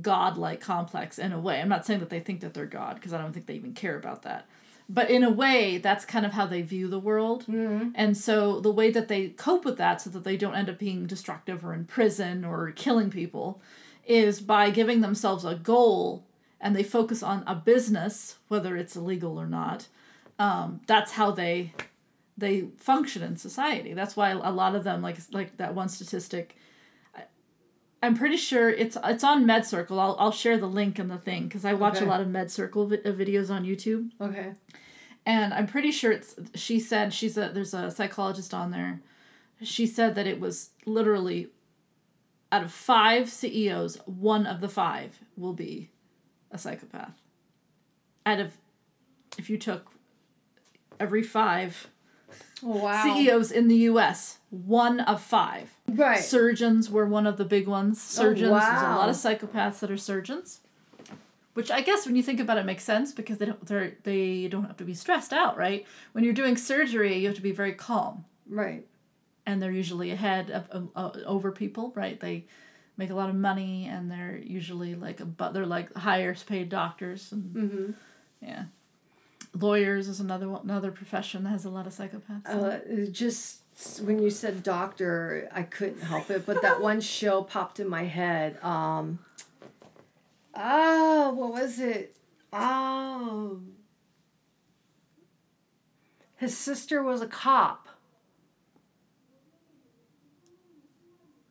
[0.00, 1.60] godlike complex in a way.
[1.60, 3.72] I'm not saying that they think that they're God because I don't think they even
[3.74, 4.46] care about that.
[4.88, 7.44] But in a way, that's kind of how they view the world.
[7.94, 10.78] And so the way that they cope with that so that they don't end up
[10.78, 13.60] being destructive or in prison or killing people
[14.06, 16.24] is by giving themselves a goal
[16.60, 19.88] and they focus on a business, whether it's illegal or not.
[20.38, 21.72] Um, that's how they
[22.36, 23.94] they function in society.
[23.94, 26.56] That's why a lot of them, like like that one statistic,
[28.02, 29.98] I'm pretty sure it's it's on MedCircle.
[29.98, 32.04] I'll I'll share the link in the thing because I watch Okay.
[32.04, 34.52] a lot of MedCircle vi- uh, videos on YouTube, okay.
[35.26, 36.36] and I'm pretty sure it's.
[36.54, 39.00] She said she's a there's a psychologist on there.
[39.62, 41.48] She said that it was literally
[42.52, 45.90] out of five CEOs, one of the five will be
[46.50, 47.14] a psychopath.
[48.26, 48.52] Out of
[49.38, 49.90] if you took
[50.98, 51.88] every five
[52.60, 53.02] Wow.
[53.04, 55.70] CEOs in the U.S., one of five.
[55.86, 56.18] Right.
[56.18, 57.98] Surgeons were one of the big ones.
[57.98, 60.60] Oh, surgeons, there's a lot of psychopaths that are surgeons.
[61.54, 64.48] Which I guess when you think about it makes sense because they don't they're, they
[64.48, 65.86] don't have to be stressed out, right?
[66.12, 68.84] When you're doing surgery, you have to be very calm, right.
[69.46, 72.18] and they're usually ahead of, of, of over people, right?
[72.20, 72.44] They
[72.98, 76.68] make a lot of money, and they're usually like a but they're like highest paid
[76.68, 77.92] doctors, and Mm-hmm.
[78.46, 78.64] yeah,
[79.58, 82.46] lawyers is another one, another profession that has a lot of psychopaths.
[82.46, 83.62] Uh, just
[84.02, 88.04] when you said doctor, I couldn't help it, but that one show popped in my
[88.04, 88.58] head.
[88.62, 89.20] Um,
[90.54, 92.16] oh, what was it?
[92.52, 93.60] Oh,
[96.36, 97.86] his sister was a cop.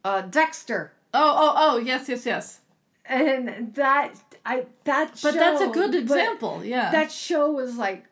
[0.03, 2.59] Uh, Dexter, oh, oh, oh, yes, yes, yes.
[3.05, 4.13] and that
[4.45, 5.19] I that.
[5.21, 6.91] But that's a good example, yeah.
[6.91, 8.05] that show was like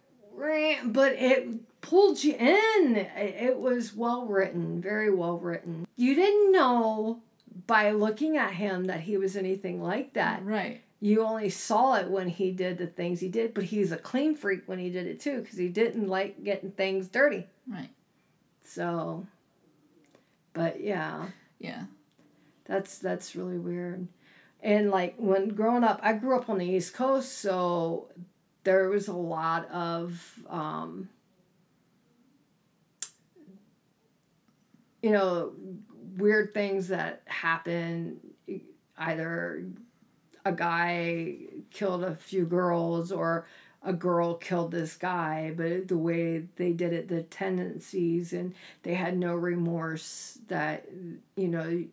[0.84, 1.48] but it
[1.82, 7.22] pulled you in it it was well written very well written you didn't know
[7.68, 10.82] by looking at him that he was anything like that right.
[11.00, 14.36] you only saw it when he did the things he did but he's a clean
[14.36, 17.89] freak when he did it too because he didn't like getting things dirty Right.
[18.63, 19.26] so
[20.54, 21.28] but yeah
[21.60, 21.84] Yeah.
[22.65, 24.08] That's that's really weird.
[24.62, 28.10] And like when growing up, I grew up on the East Coast, so
[28.63, 31.10] there was a lot of um,
[35.01, 35.53] you know
[36.18, 38.20] weird things that happen.
[38.97, 39.66] Either
[40.45, 41.36] a guy
[41.72, 43.45] killed a few girls or
[43.84, 48.95] a girl killed this guy, but the way they did it, the tendencies, and they
[48.95, 50.88] had no remorse that,
[51.36, 51.84] you know,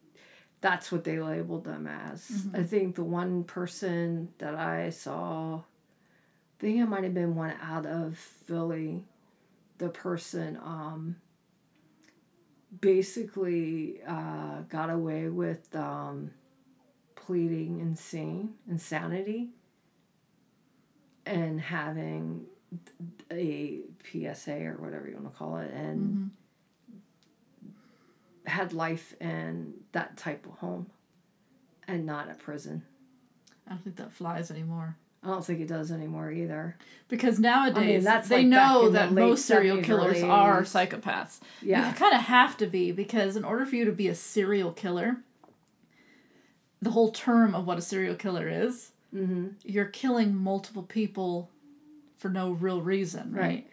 [0.63, 2.31] that's what they labeled them as.
[2.55, 5.61] I think the one person that I saw, I
[6.59, 9.03] think it might have been one out of Philly,
[9.79, 11.17] the person um,
[12.81, 16.31] basically uh, got away with um,
[17.17, 19.51] pleading insane, insanity,
[21.27, 22.47] and having
[23.31, 26.31] a PSA or whatever you want to call it, and
[28.47, 30.87] had life in that type of home
[31.87, 32.83] and not a prison.
[33.67, 34.97] I don't think that flies anymore.
[35.25, 36.77] I don't think it does anymore either.
[37.09, 41.39] Because nowadays that's they like know in the that most serial killers early are psychopaths.
[41.61, 41.89] Yeah.
[41.89, 44.73] You kind of have to be because in order for you to be a serial
[44.73, 45.19] killer,
[46.81, 49.49] the whole term of what a serial killer is, Mm-hmm.
[49.63, 51.51] you're killing multiple people
[52.17, 53.43] for no real reason, right?
[53.43, 53.67] Right.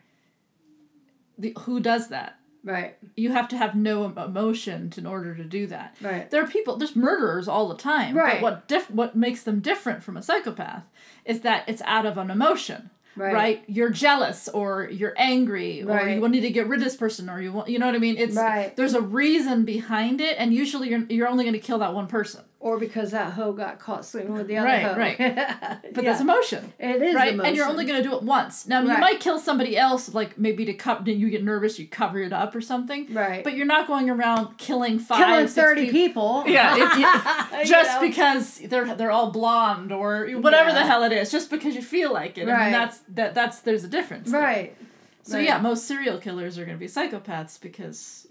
[1.38, 2.39] The, who does that?
[2.64, 2.98] Right.
[3.16, 5.96] You have to have no em- emotion in order to do that.
[6.02, 6.30] Right.
[6.30, 8.16] There are people, there's murderers all the time.
[8.16, 8.42] But Right.
[8.42, 10.84] what diff- what makes them different from a psychopath
[11.26, 12.90] is that it's out of an emotion.
[13.16, 13.64] Right.
[13.68, 16.16] You're jealous or you're angry or Right.
[16.22, 18.00] you need to get rid of this person or you want you know what I
[18.00, 18.16] mean?
[18.18, 18.74] It's Right.
[18.78, 22.08] there's a reason behind it and usually you're you're only going to kill that one
[22.08, 22.42] person.
[22.62, 24.98] Or because that hoe got caught sleeping with the other Right, hoe.
[24.98, 25.18] right.
[25.82, 26.74] but But that's emotion.
[26.78, 27.30] it is right?
[27.34, 27.48] emotion.
[27.48, 28.68] And you're only going to do it once.
[28.68, 32.20] Now, you might kill somebody else, like maybe to cover, you get nervous, you cover
[32.20, 33.14] it up or something.
[33.14, 33.46] Right.
[33.46, 36.44] But you're not going around killing five, killing six thirty people.
[36.48, 38.08] Yeah, it- You just know?
[38.08, 42.12] because they're they're all blonde or whatever the hell it is, just because you feel
[42.12, 42.50] like it.
[42.50, 42.64] I Right.
[42.64, 44.32] mean, that's that that's there's a difference.
[44.32, 44.42] there.
[44.42, 44.76] Right.
[45.24, 45.46] So Right.
[45.46, 48.28] yeah, most serial killers are going to be psychopaths because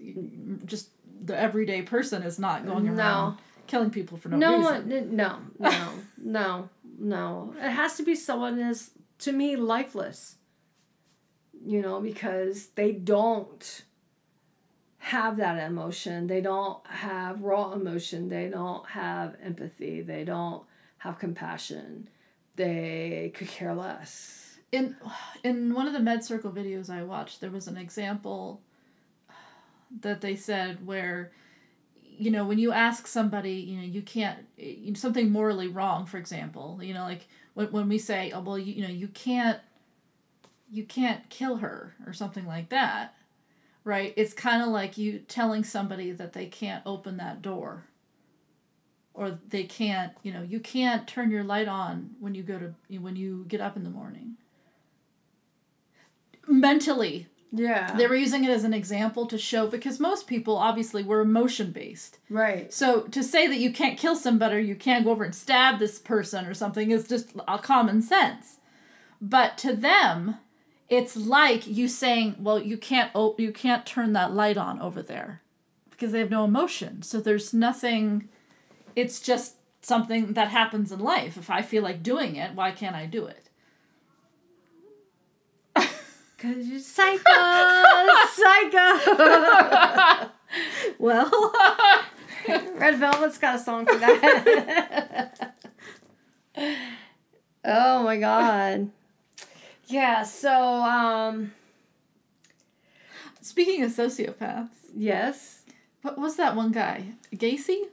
[0.66, 0.90] just
[1.24, 3.30] the everyday person is not going around.
[3.32, 3.36] No.
[3.68, 4.90] Around killing people for no, No reason.
[4.90, 5.16] one.
[5.16, 5.38] No.
[5.58, 5.88] No.
[6.18, 6.68] no.
[6.98, 7.54] No.
[7.58, 8.90] It has to be someone that's
[9.20, 10.36] to me lifeless.
[11.64, 13.84] You know, because they don't
[14.98, 16.26] have that emotion.
[16.26, 18.28] They don't have raw emotion.
[18.28, 20.02] They don't have empathy.
[20.02, 20.62] They don't
[20.98, 22.08] have compassion.
[22.56, 24.56] They could care less.
[24.72, 24.96] in
[25.44, 28.60] in one of the MedCircle videos I watched, there was an example
[30.00, 31.32] that they said where
[32.18, 36.06] you know when you ask somebody you know you can't you know, something morally wrong
[36.06, 39.08] for example you know like when, when we say oh well you, you know you
[39.08, 39.60] can't
[40.70, 43.14] you can't kill her or something like that
[43.88, 44.12] right?
[44.16, 47.84] It's kind of like you telling somebody that they can't open that door.
[49.14, 52.74] Or they can't you know you can't turn your light on when you go to
[53.00, 54.36] when you get up in the morning.
[56.46, 57.94] Mentally Yeah.
[57.96, 61.72] they were using it as an example to show because most people obviously were emotion
[61.72, 62.70] based right.
[62.72, 65.78] so to say that you can't kill somebody or you can't go over and stab
[65.78, 68.58] this person or something is just a common sense.
[69.20, 70.36] But to them
[70.90, 75.02] it's like you saying well you can't op- you can't turn that light on over
[75.02, 75.40] there
[75.90, 77.02] because they have no emotion.
[77.02, 78.28] So there's nothing
[78.94, 81.36] it's just something that happens in life.
[81.38, 83.47] If i feel like doing it why can't i do it
[86.38, 87.24] Cause you're psycho,
[88.32, 88.88] psycho.
[91.00, 91.52] well
[92.76, 95.56] Red Velvet's got a song for that.
[97.64, 98.90] oh my god.
[99.88, 101.52] Yeah, so um
[103.40, 105.62] speaking of sociopaths yes.
[106.02, 107.14] What was that one guy?
[107.34, 107.86] Gacy?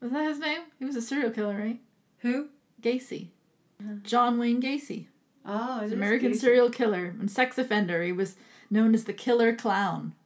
[0.00, 0.60] Was that his name?
[0.78, 1.80] He was a serial killer, right?
[2.18, 2.50] Who?
[2.80, 3.30] Gacy.
[4.04, 5.06] John Wayne Gacy.
[5.46, 8.02] Oh, He's an American serial killer and sex offender.
[8.02, 8.36] He was
[8.70, 10.14] known as the killer clown.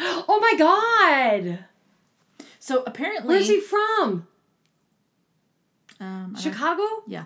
[0.00, 1.64] Oh my god!
[2.60, 4.28] So apparently Where's he from?
[6.00, 6.82] Um, Chicago?
[7.06, 7.24] yeah.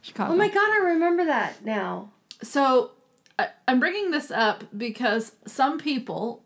[0.00, 0.32] Chicago.
[0.32, 2.10] Oh my god, I remember that now.
[2.42, 2.92] So
[3.38, 6.42] I, I'm bringing this up because some people,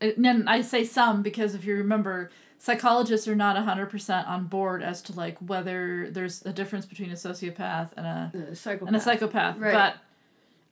[0.00, 2.30] and then I say some because if you remember,
[2.62, 7.14] psychologists are not 100% on board as to like whether there's a difference between a
[7.14, 8.86] sociopath and a psychopath.
[8.86, 9.58] and a psychopath.
[9.58, 9.72] Right.
[9.72, 9.96] But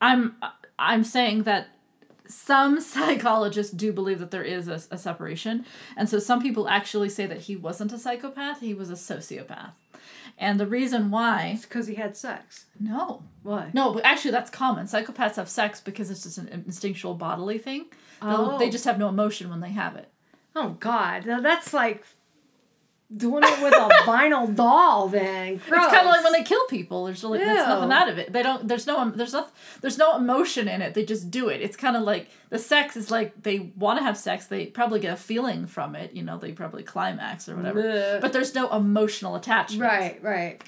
[0.01, 0.37] I'm
[0.79, 1.67] I'm saying that
[2.29, 5.67] some psychologists do believe that there is a, a separation,
[5.97, 9.73] and so some people actually say that he wasn't a psychopath; he was a sociopath.
[10.39, 12.67] And the reason why, It's because he had sex.
[12.79, 13.71] no, Why?
[13.75, 14.87] no, but actually that's common.
[14.87, 17.87] Psychopaths have sex because it's just an instinctual bodily thing.
[18.23, 18.59] They'll- Oh.
[18.59, 20.09] They just have no emotion when they have it.
[20.57, 22.05] Oh god, now that's like
[23.17, 25.09] doing it with a vinyl doll.
[25.09, 25.85] Then Gross.
[25.85, 27.05] It's kind of like when they kill people.
[27.07, 28.33] There's like there's nothing out of it.
[28.33, 28.67] They don't.
[28.69, 29.11] There's no.
[29.11, 29.47] There's no.
[29.81, 30.95] There's no emotion in it.
[30.95, 31.61] They just do it.
[31.61, 34.47] It's kind of like the sex is like they want to have sex.
[34.47, 36.13] They probably get a feeling from it.
[36.13, 38.19] You know, they probably climax or whatever.
[38.21, 39.83] But there's no emotional attachment.
[39.83, 40.63] Right, right.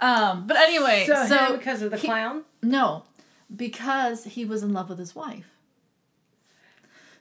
[0.00, 0.46] Um.
[0.46, 2.44] But anyway, So, so, because of the he- clown.
[2.62, 3.04] no,
[3.54, 5.46] because he was in love with his wife.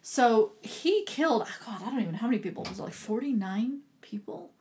[0.07, 1.47] So he killed.
[1.47, 2.63] oh God, I don't even know how many people.
[2.63, 4.51] It was it like forty nine people?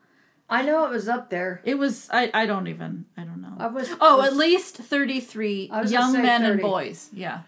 [0.48, 1.60] I know it was up there.
[1.64, 2.08] It was.
[2.10, 2.30] I.
[2.32, 3.04] I don't even.
[3.14, 3.52] I don't know.
[3.58, 3.90] I was.
[4.00, 7.10] Oh, was- at least 33 I was gonna young men and boys.
[7.12, 7.42] Yeah.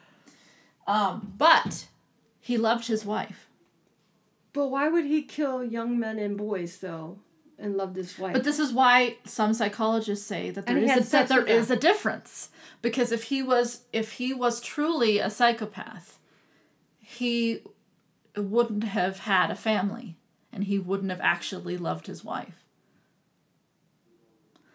[0.87, 1.89] Um, but
[2.39, 3.49] he loved his wife.
[4.53, 7.19] But why would he kill young men and boys though,
[7.59, 8.35] and loved his wife?
[8.35, 11.77] But this is why some psychologists say that there is a, that there is a
[11.77, 12.51] difference
[12.83, 16.19] because if he was if he was truly a psychopath,
[17.01, 17.63] he
[18.37, 20.17] wouldn't have had a family
[20.53, 22.63] and he wouldn't have actually loved his wife.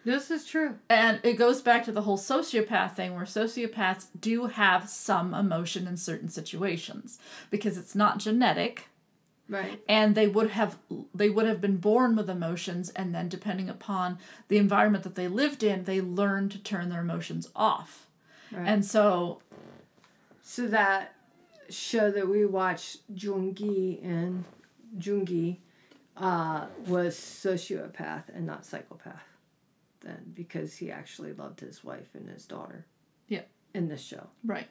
[0.04, 0.76] This is true.
[0.88, 5.86] And it goes back to the whole sociopath thing where sociopaths do have some emotion
[5.86, 7.18] in certain situations
[7.50, 8.88] because it's not genetic
[9.48, 9.82] Right.
[9.88, 10.78] and they would have
[11.14, 15.28] they would have been born with emotions and then depending upon the environment that they
[15.28, 18.06] lived in they learned to turn their emotions off.
[18.50, 18.66] Right.
[18.66, 19.42] And so
[20.42, 21.14] So that
[21.70, 24.44] show that we watched, Jungi and
[24.98, 25.58] Jungi,
[26.16, 29.22] uh, was sociopath and not psychopath.
[30.00, 32.86] Then because he actually loved his wife and his daughter.
[33.28, 33.42] Yeah.
[33.74, 34.68] In this show, right.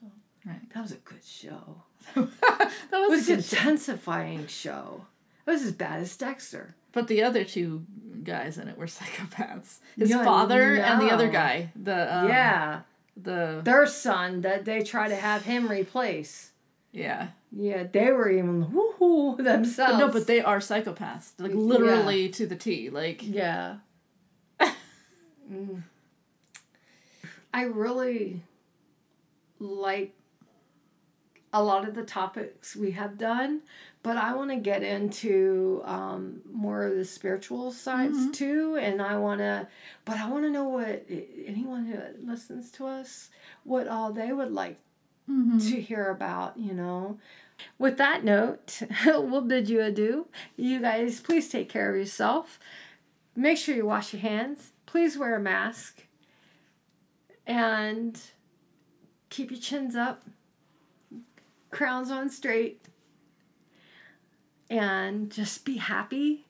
[0.00, 0.06] So
[0.44, 0.60] right.
[0.74, 1.82] that was a good show.
[2.14, 5.06] that It was, was a an good intensifying show.
[5.46, 6.74] It was as bad as Dexter.
[6.92, 7.86] But the other two
[8.22, 9.78] guys in it were psychopaths.
[9.96, 11.72] His father and the other guy.
[11.74, 12.80] The um, yeah,
[13.16, 16.52] The their son that they try to have him replace.
[16.92, 17.28] yeah.
[17.54, 19.92] Yeah, they were even woohoo themselves.
[19.92, 21.32] But no, but they are psychopaths.
[21.38, 22.88] Like literally to the T.
[22.90, 23.76] Like Yeah.
[25.52, 25.82] Mm.
[27.52, 28.40] I really
[29.58, 30.14] like
[31.52, 33.60] a lot of the topics we have done,
[34.02, 39.16] but I want to get into um, more of the spiritual sides too, and I
[39.16, 39.68] want to,
[40.04, 43.30] but I want to know what anyone who listens to us,
[43.64, 44.78] what all they would like
[45.60, 47.18] to hear about, you know.
[47.78, 50.26] With that note, we'll bid you adieu.
[50.56, 52.58] You guys, please take care of yourself.
[53.36, 54.72] Make sure you wash your hands.
[54.84, 56.06] Please wear a mask.
[57.46, 58.20] And
[59.30, 60.24] keep your chins up,
[61.70, 62.88] crowns on straight,
[64.72, 66.46] and just be happy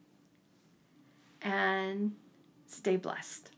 [1.43, 2.13] and
[2.69, 3.51] stay blessed.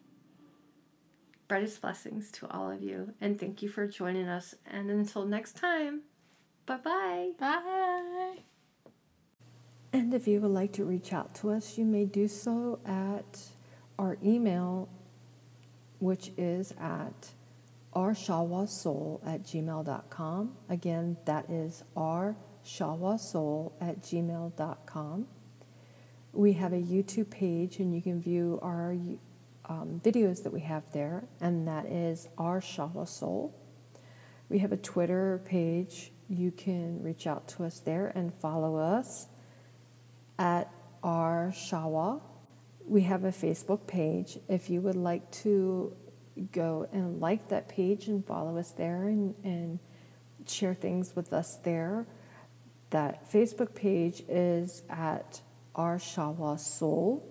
[1.46, 4.54] Brightest blessings to all of you, and thank you for joining us.
[4.66, 6.00] And until next time,
[6.64, 7.32] bye bye.
[7.38, 8.36] bye.
[9.92, 13.42] And if you would like to reach out to us, you may do so at
[13.98, 14.88] our email,
[15.98, 17.28] which is at
[17.94, 20.56] rshawasoul at gmail.com.
[20.70, 21.84] Again, that is
[22.64, 25.26] rshawasoul at gmail.com.
[26.32, 28.96] We have a YouTube page, and you can view our
[29.66, 33.54] um, videos that we have there, and that is our Shawa Soul.
[34.48, 36.12] We have a Twitter page.
[36.28, 39.28] You can reach out to us there and follow us
[40.38, 40.70] at
[41.02, 42.20] our Shawa.
[42.86, 44.38] We have a Facebook page.
[44.48, 45.94] If you would like to
[46.52, 49.78] go and like that page and follow us there and, and
[50.46, 52.06] share things with us there,
[52.94, 55.40] that Facebook page is at
[55.74, 57.28] our Shawa Soul.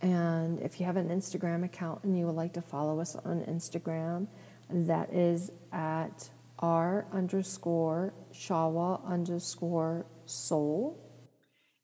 [0.00, 3.42] And if you have an Instagram account and you would like to follow us on
[3.42, 4.26] Instagram,
[4.70, 6.30] that is at
[6.60, 10.98] r underscore shawa underscore soul.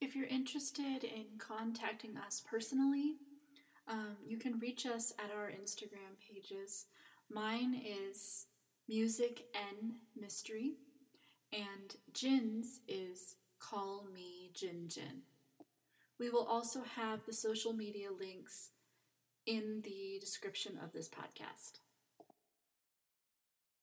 [0.01, 3.17] If you're interested in contacting us personally,
[3.87, 6.87] um, you can reach us at our Instagram pages.
[7.31, 8.47] Mine is
[8.89, 10.77] Music N Mystery,
[11.55, 15.22] and Jin's is Call Me Jin Jin.
[16.18, 18.70] We will also have the social media links
[19.46, 21.84] in the description of this podcast.